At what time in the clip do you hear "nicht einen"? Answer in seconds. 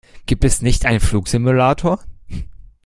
0.63-0.99